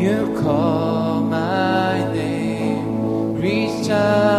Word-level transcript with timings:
You 0.00 0.40
call 0.42 1.20
my 1.20 2.12
name, 2.14 3.34
reach 3.34 3.90
out 3.90 4.35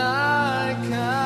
I 0.00 0.76
can. 0.88 1.19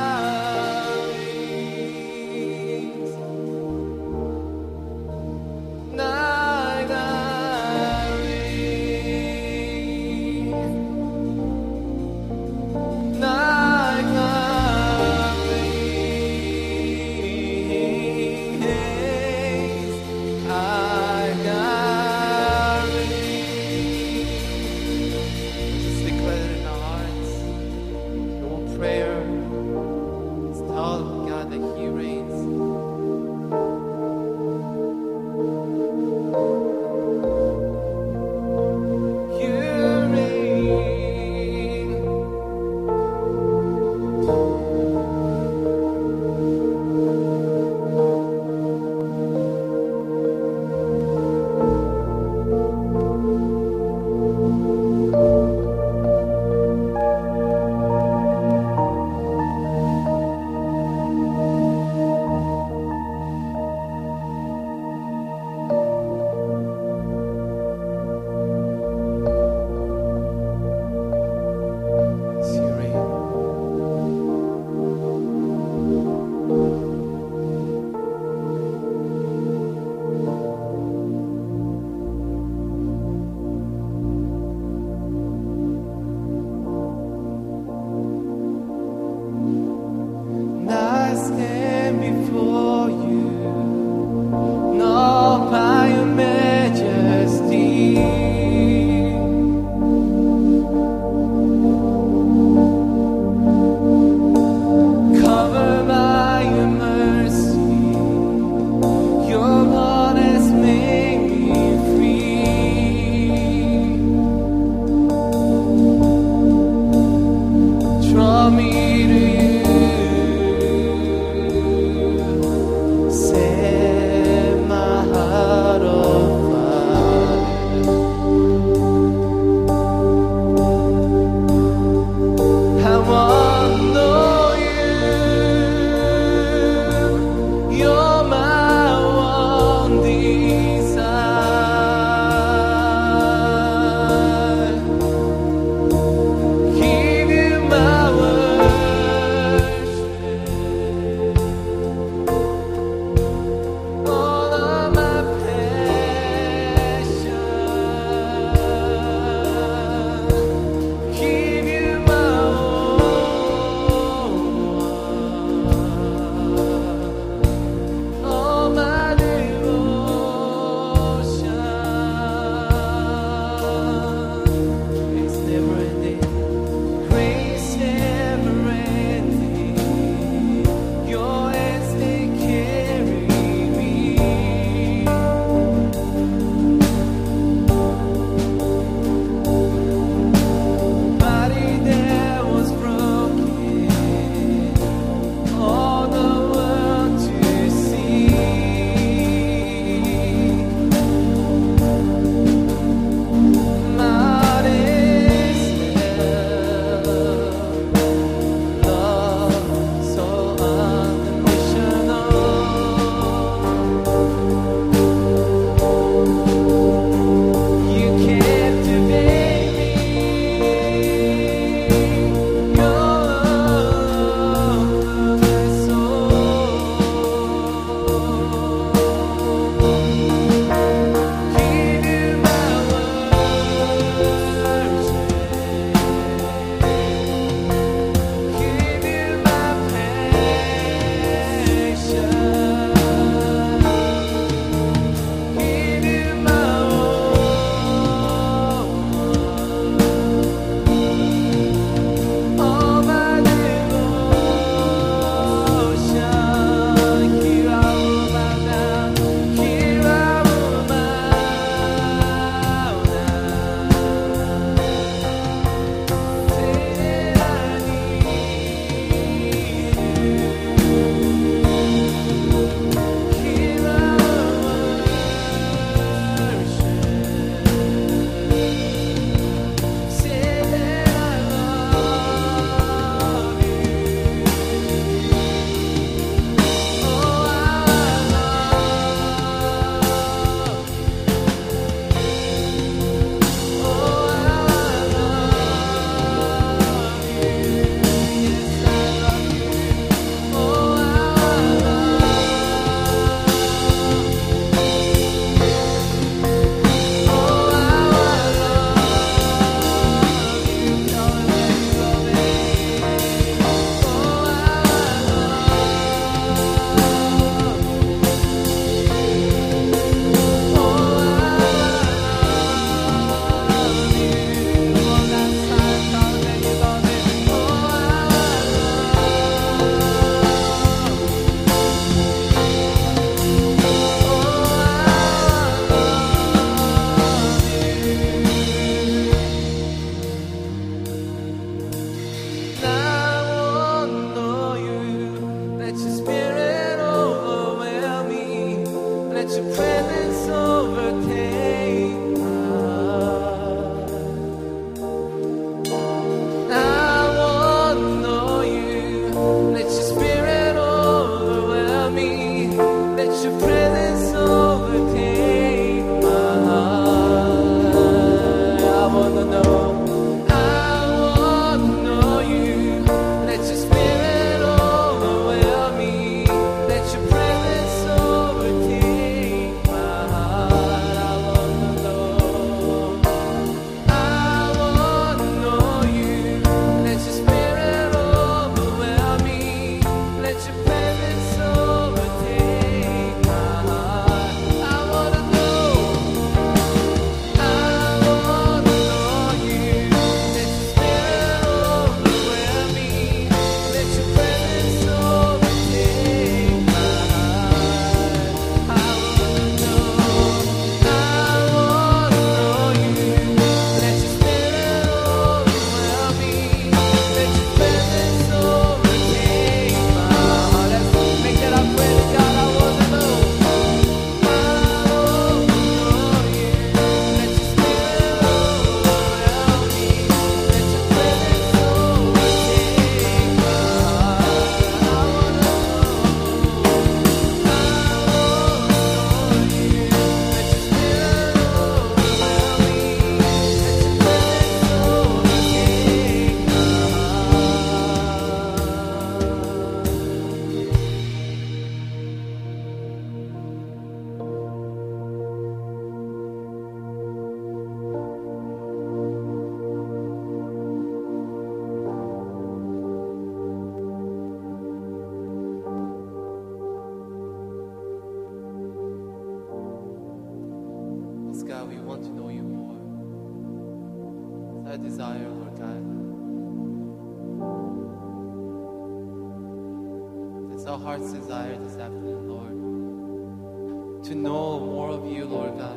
To 484.35 484.40
know 484.40 484.81
more 484.81 485.11
of 485.11 485.27
you, 485.31 485.44
Lord 485.44 485.79
God, 485.79 485.97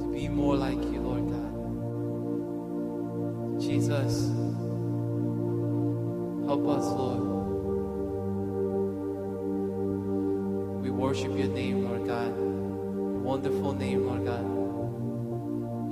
to 0.00 0.12
be 0.12 0.28
more 0.28 0.54
like 0.54 0.76
you, 0.76 1.00
Lord 1.00 1.30
God. 1.30 1.52
Jesus, 3.58 4.26
help 6.46 6.68
us, 6.68 6.84
Lord. 6.84 7.22
We 10.82 10.90
worship 10.90 11.34
your 11.38 11.48
name, 11.48 11.88
Lord 11.88 12.06
God, 12.06 12.36
your 12.36 13.20
wonderful 13.22 13.72
name, 13.72 14.06
Lord 14.06 14.26
God. 14.26 14.44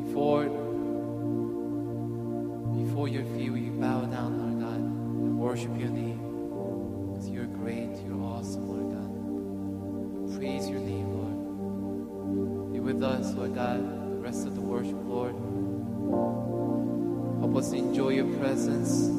Before, 0.05 0.45
before 2.85 3.09
your 3.09 3.25
feet, 3.35 3.51
we 3.51 3.71
bow 3.71 4.03
down, 4.03 4.39
Lord 4.41 4.61
God, 4.61 4.77
and 4.77 5.39
worship 5.39 5.75
your 5.79 5.89
name. 5.89 6.24
Presence. 18.55 19.13